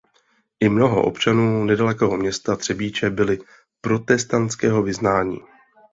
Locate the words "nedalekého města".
1.65-2.55